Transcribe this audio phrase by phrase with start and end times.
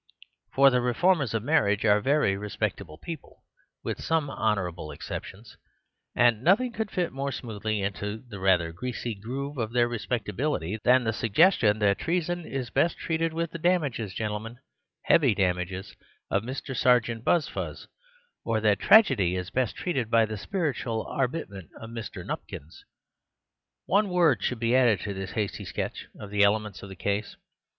[0.53, 3.43] For the reformers of marriage are very respectable people,
[3.83, 5.57] with some honourable exceptions;
[6.15, 11.03] and nothing could fit more smoothly into the rather greasy groove of their respectability than
[11.03, 14.57] the sug gestion that treason is best treated with the damages, gentlemen,
[15.03, 15.95] heavy damages,
[16.31, 16.75] of Mr.
[16.75, 17.87] Serjeant Buzf uz;
[18.43, 22.25] or that tragedy is best treated by the spiritual arbitrament of Mr.
[22.25, 22.85] Nupkins.
[23.85, 27.35] One word should be added to this hasty sketch of the elements of the case.